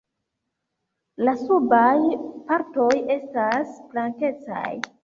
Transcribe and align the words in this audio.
La 1.27 1.35
subaj 1.41 1.93
partoj 2.49 2.91
estas 3.19 3.79
blankecaj. 3.95 4.69